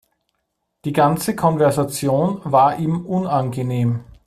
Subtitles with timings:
[0.83, 4.03] Die ganze Konversation war ihm unangenehm.